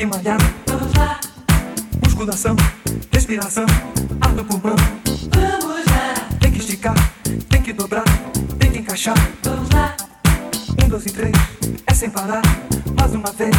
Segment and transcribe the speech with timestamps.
[0.00, 0.38] que malhar.
[0.66, 1.20] Vamos lá,
[2.02, 2.56] Musculação,
[3.12, 3.66] respiração,
[4.22, 4.74] ar no pulmão.
[5.04, 6.94] vamos lá, Tem que esticar,
[7.50, 8.04] tem que dobrar,
[8.58, 9.14] tem que encaixar.
[9.44, 9.94] vamos lá.
[10.82, 11.36] Um, dois e três,
[11.86, 12.40] é sem parar,
[12.98, 13.54] mais uma vez.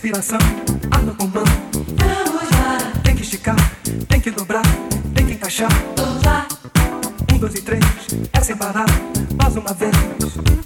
[0.00, 0.38] Respiração,
[0.90, 1.44] ar no pulmão.
[1.74, 3.56] vamos lá, Tem que esticar,
[4.08, 4.62] tem que dobrar,
[5.14, 5.68] tem que encaixar.
[5.94, 6.48] vamos lá.
[7.30, 7.84] Um, dois e três,
[8.32, 8.86] é sem parar,
[9.36, 9.94] mais uma vez.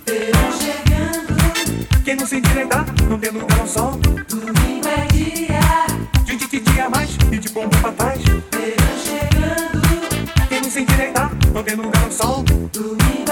[0.06, 3.98] Verão chegando, Quem não se endireitar, não tem lugar ao sol.
[4.28, 6.24] domingo é dia.
[6.24, 8.20] De um tititi a mais e de bumbum pra trás.
[8.22, 12.44] Verão chegando, Quem não se endireitar, não tem lugar ao sol.
[12.72, 13.23] domingo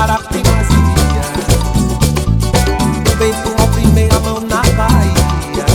[0.00, 1.26] para Frigas Dias.
[3.18, 5.66] Feito a primeira mão na Bahia.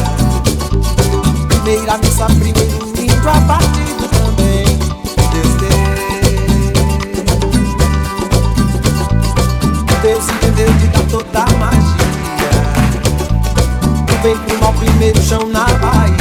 [1.48, 4.80] Primeira missa, primeiro lindo a partido também.
[5.31, 5.69] Desde
[10.01, 12.06] Deus entendeu de dar toda a magia.
[14.24, 16.18] Vem pro mal, primeiro chão na Bahia.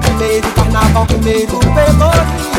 [0.00, 2.49] Primeiro carnaval, primeiro pelourinho.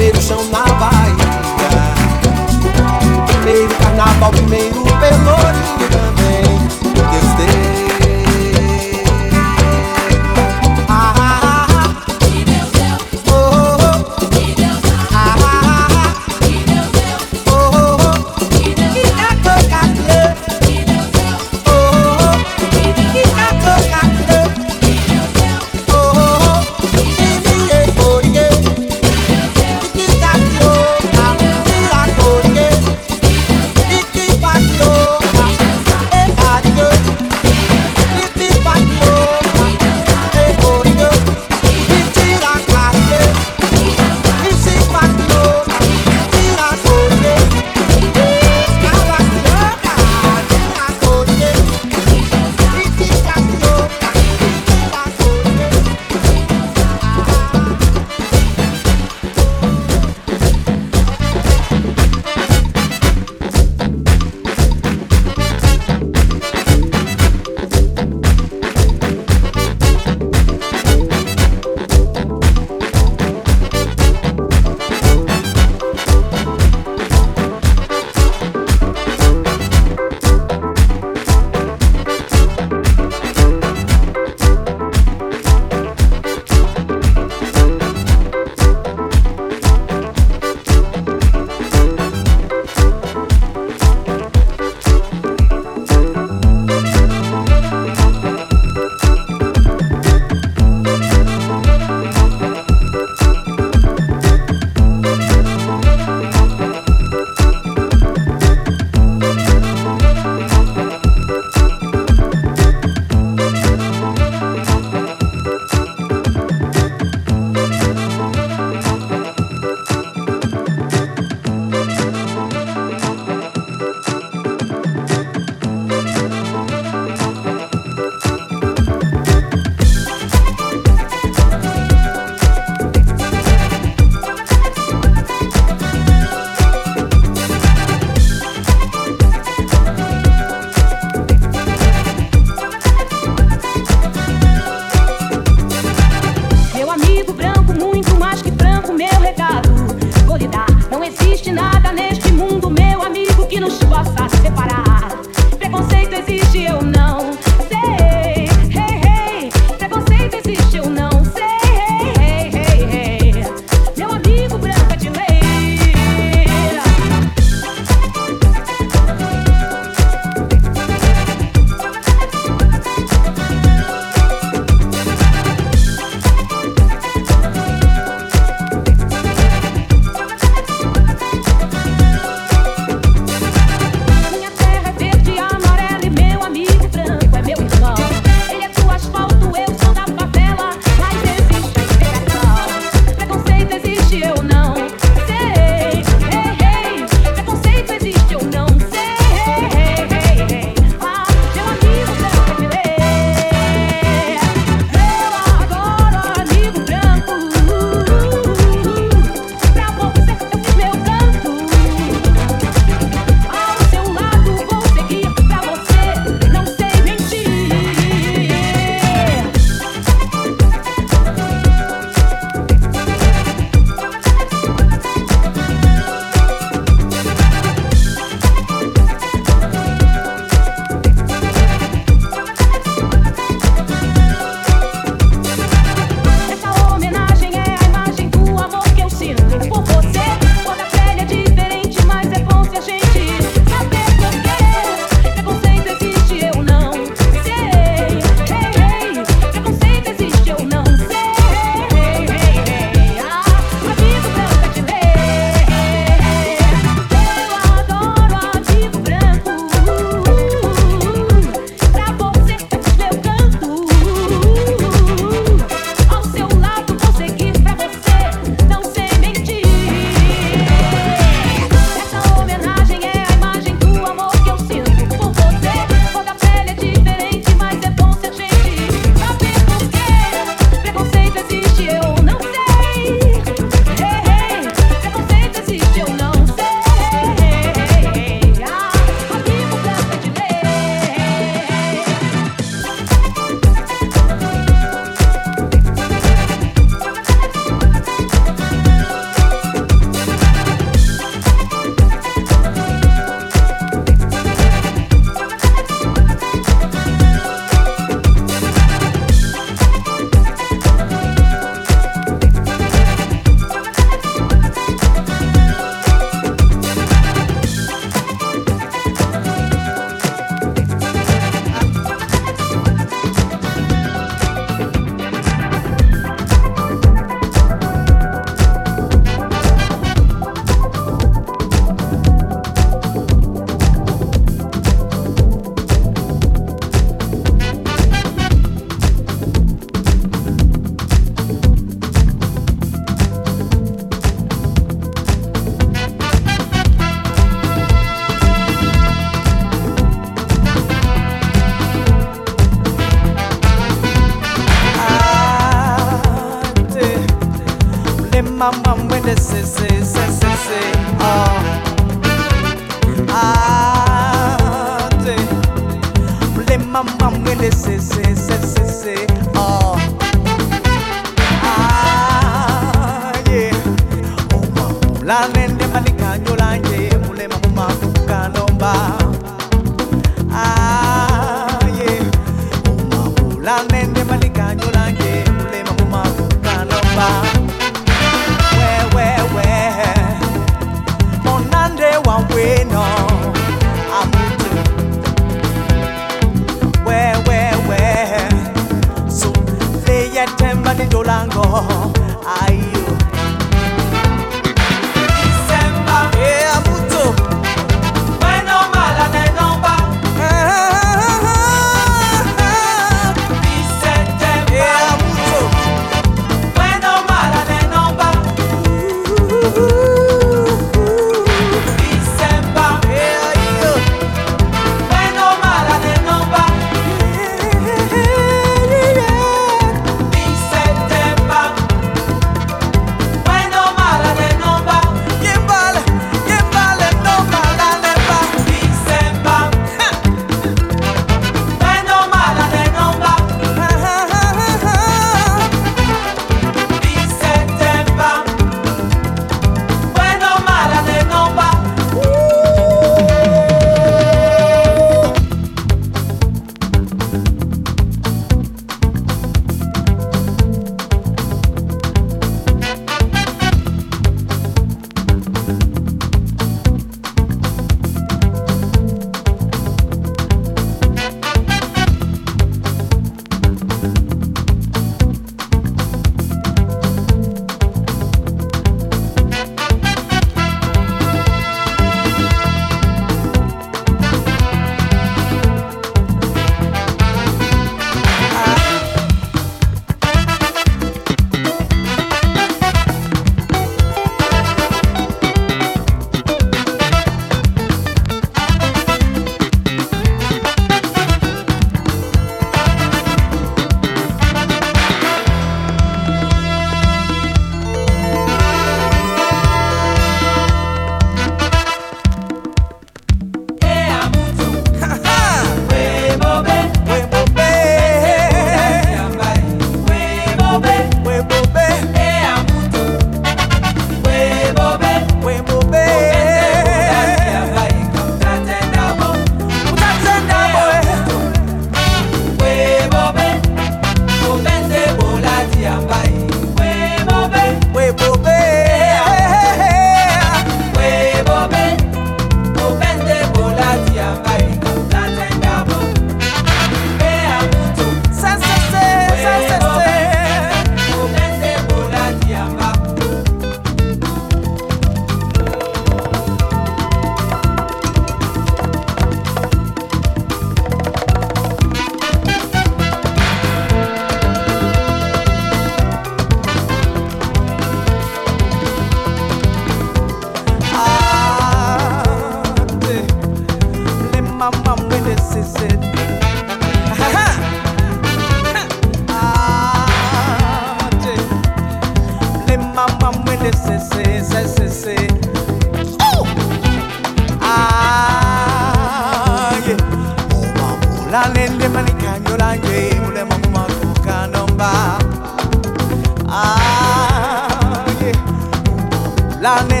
[599.61, 600.00] la neta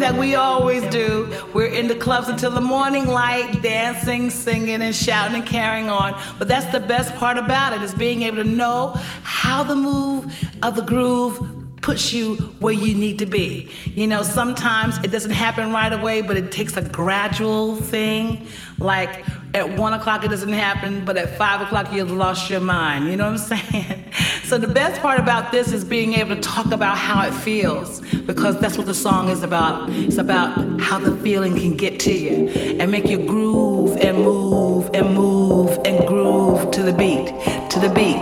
[0.00, 1.32] that we always do.
[1.54, 6.20] We're in the clubs until the morning light, dancing, singing, and shouting and carrying on.
[6.38, 10.34] But that's the best part about it is being able to know how the move
[10.62, 13.70] of the groove puts you where you need to be.
[13.86, 18.46] You know, sometimes it doesn't happen right away, but it takes a gradual thing.
[18.78, 19.24] Like
[19.54, 23.08] at one o'clock it doesn't happen, but at five o'clock you've lost your mind.
[23.08, 24.04] You know what I'm saying?
[24.44, 28.00] So the best part about this is being able to talk about how it feels,
[28.26, 29.88] because that's what the song is about.
[29.90, 34.90] It's about how the feeling can get to you and make you groove and move
[34.94, 37.28] and move and groove to the beat,
[37.70, 38.18] to the beat,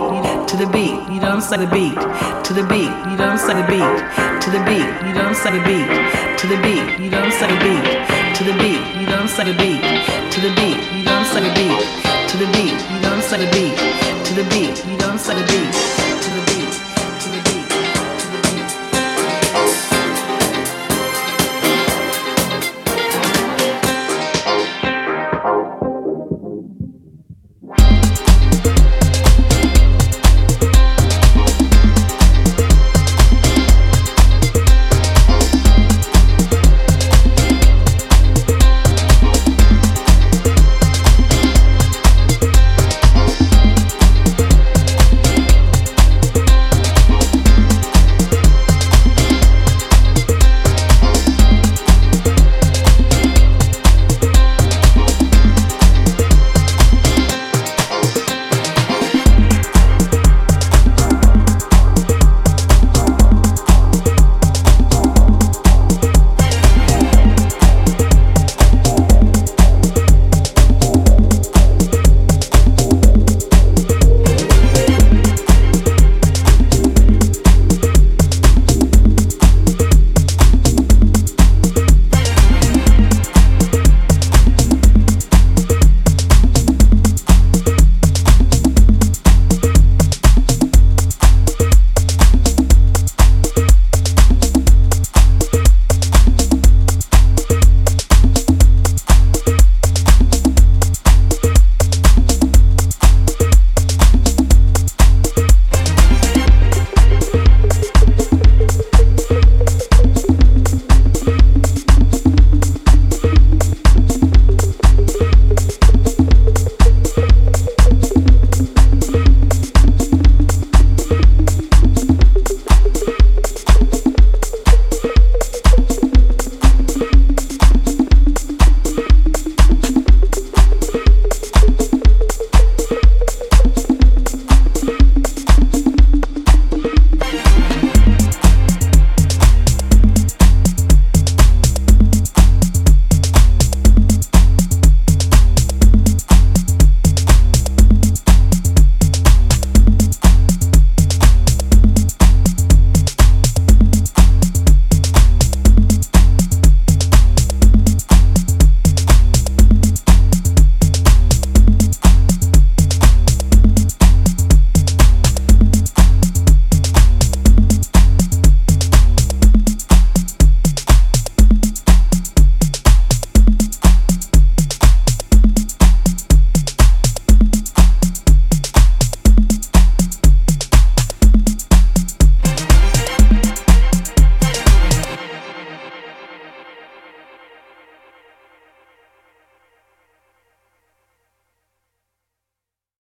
[0.49, 0.93] to the beat.
[1.13, 1.61] You I'm saying?
[1.61, 1.95] The beat,
[2.45, 2.89] to the beat.
[2.89, 3.61] You I'm saying?
[3.61, 4.87] The beat, to the beat.
[5.07, 5.57] You I'm saying?
[5.57, 6.99] The beat, to the beat.
[6.99, 7.53] You I'm saying?
[7.53, 9.01] The beat, to the beat.
[9.01, 9.49] You I'm saying?
[9.49, 12.73] The beat, to the beat don't say the beat to the beat.
[12.91, 13.77] You don't suck the beat
[14.25, 14.85] to the beat.
[14.85, 15.98] You don't suck the beat.